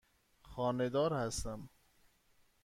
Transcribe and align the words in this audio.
خانه 0.41 0.89
دار 0.89 1.13
هستم. 1.13 1.69